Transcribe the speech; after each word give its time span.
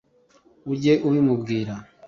ujye 0.71 0.93
ubimubwira 1.07 1.73